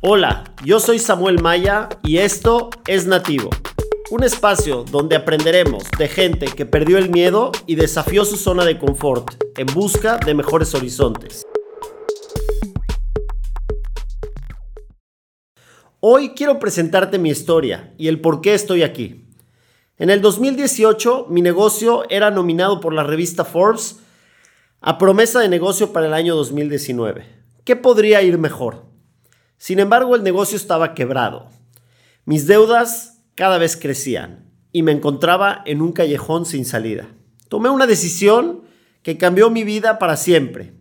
Hola, 0.00 0.44
yo 0.64 0.78
soy 0.78 1.00
Samuel 1.00 1.42
Maya 1.42 1.88
y 2.04 2.18
esto 2.18 2.70
es 2.86 3.08
Nativo, 3.08 3.50
un 4.12 4.22
espacio 4.22 4.84
donde 4.84 5.16
aprenderemos 5.16 5.82
de 5.98 6.06
gente 6.06 6.46
que 6.46 6.64
perdió 6.66 6.98
el 6.98 7.10
miedo 7.10 7.50
y 7.66 7.74
desafió 7.74 8.24
su 8.24 8.36
zona 8.36 8.64
de 8.64 8.78
confort 8.78 9.28
en 9.56 9.66
busca 9.74 10.18
de 10.18 10.34
mejores 10.34 10.72
horizontes. 10.76 11.44
Hoy 15.98 16.28
quiero 16.36 16.60
presentarte 16.60 17.18
mi 17.18 17.30
historia 17.30 17.92
y 17.98 18.06
el 18.06 18.20
por 18.20 18.40
qué 18.40 18.54
estoy 18.54 18.84
aquí. 18.84 19.26
En 19.96 20.10
el 20.10 20.20
2018 20.20 21.26
mi 21.28 21.42
negocio 21.42 22.08
era 22.08 22.30
nominado 22.30 22.78
por 22.78 22.94
la 22.94 23.02
revista 23.02 23.44
Forbes 23.44 23.98
a 24.80 24.96
promesa 24.96 25.40
de 25.40 25.48
negocio 25.48 25.92
para 25.92 26.06
el 26.06 26.14
año 26.14 26.36
2019. 26.36 27.26
¿Qué 27.64 27.74
podría 27.74 28.22
ir 28.22 28.38
mejor? 28.38 28.87
Sin 29.58 29.80
embargo, 29.80 30.14
el 30.14 30.22
negocio 30.22 30.56
estaba 30.56 30.94
quebrado. 30.94 31.48
Mis 32.24 32.46
deudas 32.46 33.20
cada 33.34 33.58
vez 33.58 33.76
crecían 33.76 34.50
y 34.72 34.82
me 34.82 34.92
encontraba 34.92 35.62
en 35.66 35.82
un 35.82 35.92
callejón 35.92 36.46
sin 36.46 36.64
salida. 36.64 37.08
Tomé 37.48 37.68
una 37.68 37.86
decisión 37.86 38.62
que 39.02 39.18
cambió 39.18 39.50
mi 39.50 39.64
vida 39.64 39.98
para 39.98 40.16
siempre. 40.16 40.74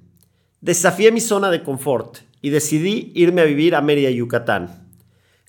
Desafié 0.62 1.12
mi 1.12 1.22
zona 1.22 1.50
de 1.50 1.64
confort 1.64 2.18
y 2.42 2.50
decidí 2.50 3.12
irme 3.16 3.42
a 3.42 3.46
vivir 3.46 3.76
a 3.76 3.82
Mérida, 3.82 4.10
Yucatán, 4.10 4.90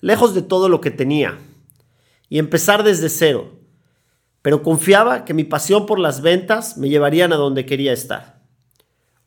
lejos 0.01 0.33
de 0.33 0.41
todo 0.41 0.69
lo 0.69 0.81
que 0.81 0.91
tenía, 0.91 1.37
y 2.29 2.39
empezar 2.39 2.83
desde 2.83 3.09
cero. 3.09 3.51
Pero 4.41 4.63
confiaba 4.63 5.25
que 5.25 5.33
mi 5.33 5.43
pasión 5.43 5.85
por 5.85 5.99
las 5.99 6.21
ventas 6.21 6.77
me 6.77 6.89
llevarían 6.89 7.33
a 7.33 7.37
donde 7.37 7.65
quería 7.65 7.91
estar. 7.91 8.41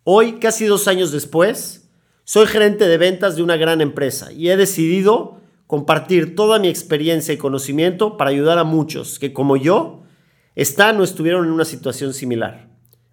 Hoy, 0.05 0.39
casi 0.39 0.65
dos 0.65 0.89
años 0.89 1.13
después, 1.13 1.82
soy 2.25 2.47
gerente 2.47 2.87
de 2.87 2.99
ventas 2.99 3.37
de 3.37 3.43
una 3.43 3.57
gran 3.57 3.81
empresa 3.81 4.33
y 4.33 4.49
he 4.49 4.57
decidido 4.57 5.41
compartir 5.67 6.37
toda 6.37 6.59
mi 6.59 6.69
experiencia 6.69 7.33
y 7.35 7.39
conocimiento 7.39 8.17
para 8.17 8.31
ayudar 8.31 8.59
a 8.59 8.65
muchos 8.65 9.19
que, 9.19 9.33
como 9.33 9.57
yo, 9.57 10.03
están 10.55 11.01
o 11.01 11.05
estuvieron 11.05 11.47
en 11.47 11.53
una 11.53 11.65
situación 11.65 12.13
similar. 12.15 12.69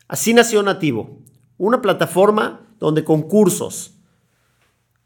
Así 0.08 0.34
nació 0.34 0.62
Nativo, 0.62 1.20
una 1.58 1.82
plataforma 1.82 2.68
donde 2.80 3.04
concursos, 3.04 3.94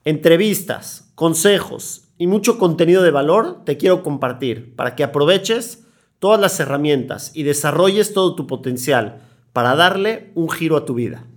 entrevistas, 0.04 1.12
consejos 1.16 2.10
y 2.18 2.28
mucho 2.28 2.58
contenido 2.58 3.04
de 3.04 3.12
valor 3.12 3.64
te 3.66 3.78
quiero 3.78 4.04
compartir 4.04 4.76
para 4.76 4.96
que 4.96 5.04
aproveches 5.04 5.86
todas 6.20 6.40
las 6.40 6.60
herramientas 6.60 7.32
y 7.34 7.44
desarrolles 7.44 8.14
todo 8.14 8.36
tu 8.36 8.48
potencial 8.48 9.22
para 9.52 9.76
darle 9.76 10.32
un 10.36 10.50
giro 10.50 10.78
a 10.78 10.86
tu 10.86 10.94
vida. 10.94 11.28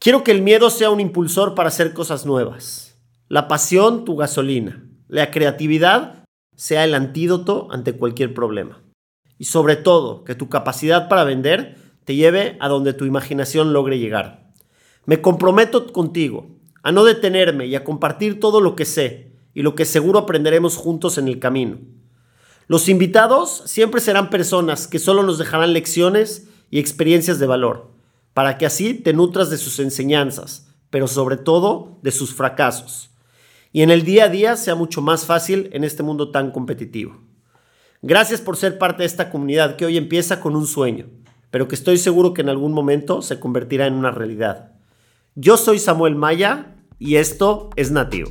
Quiero 0.00 0.22
que 0.22 0.30
el 0.30 0.42
miedo 0.42 0.70
sea 0.70 0.90
un 0.90 1.00
impulsor 1.00 1.56
para 1.56 1.70
hacer 1.70 1.92
cosas 1.92 2.24
nuevas. 2.24 2.96
La 3.26 3.48
pasión, 3.48 4.04
tu 4.04 4.14
gasolina. 4.14 4.84
La 5.08 5.32
creatividad 5.32 6.24
sea 6.54 6.84
el 6.84 6.94
antídoto 6.94 7.66
ante 7.72 7.94
cualquier 7.94 8.32
problema. 8.32 8.80
Y 9.38 9.46
sobre 9.46 9.74
todo, 9.74 10.22
que 10.22 10.36
tu 10.36 10.48
capacidad 10.48 11.08
para 11.08 11.24
vender 11.24 11.76
te 12.04 12.14
lleve 12.14 12.56
a 12.60 12.68
donde 12.68 12.92
tu 12.92 13.06
imaginación 13.06 13.72
logre 13.72 13.98
llegar. 13.98 14.52
Me 15.04 15.20
comprometo 15.20 15.92
contigo 15.92 16.46
a 16.84 16.92
no 16.92 17.02
detenerme 17.02 17.66
y 17.66 17.74
a 17.74 17.82
compartir 17.82 18.38
todo 18.38 18.60
lo 18.60 18.76
que 18.76 18.84
sé 18.84 19.32
y 19.52 19.62
lo 19.62 19.74
que 19.74 19.84
seguro 19.84 20.20
aprenderemos 20.20 20.76
juntos 20.76 21.18
en 21.18 21.26
el 21.26 21.40
camino. 21.40 21.78
Los 22.68 22.88
invitados 22.88 23.64
siempre 23.66 24.00
serán 24.00 24.30
personas 24.30 24.86
que 24.86 25.00
solo 25.00 25.24
nos 25.24 25.38
dejarán 25.38 25.72
lecciones 25.72 26.48
y 26.70 26.78
experiencias 26.78 27.40
de 27.40 27.46
valor 27.46 27.97
para 28.38 28.56
que 28.56 28.66
así 28.66 28.94
te 28.94 29.12
nutras 29.12 29.50
de 29.50 29.56
sus 29.58 29.80
enseñanzas, 29.80 30.72
pero 30.90 31.08
sobre 31.08 31.36
todo 31.36 31.98
de 32.02 32.12
sus 32.12 32.32
fracasos. 32.32 33.10
Y 33.72 33.82
en 33.82 33.90
el 33.90 34.04
día 34.04 34.26
a 34.26 34.28
día 34.28 34.56
sea 34.56 34.76
mucho 34.76 35.02
más 35.02 35.26
fácil 35.26 35.68
en 35.72 35.82
este 35.82 36.04
mundo 36.04 36.30
tan 36.30 36.52
competitivo. 36.52 37.20
Gracias 38.00 38.40
por 38.40 38.56
ser 38.56 38.78
parte 38.78 39.02
de 39.02 39.08
esta 39.08 39.32
comunidad 39.32 39.74
que 39.74 39.86
hoy 39.86 39.96
empieza 39.96 40.38
con 40.38 40.54
un 40.54 40.68
sueño, 40.68 41.06
pero 41.50 41.66
que 41.66 41.74
estoy 41.74 41.98
seguro 41.98 42.32
que 42.32 42.42
en 42.42 42.48
algún 42.48 42.72
momento 42.72 43.22
se 43.22 43.40
convertirá 43.40 43.88
en 43.88 43.94
una 43.94 44.12
realidad. 44.12 44.70
Yo 45.34 45.56
soy 45.56 45.80
Samuel 45.80 46.14
Maya 46.14 46.76
y 47.00 47.16
esto 47.16 47.70
es 47.74 47.90
Nativo. 47.90 48.30